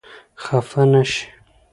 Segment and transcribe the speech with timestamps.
[0.43, 1.21] خفه نه شئ!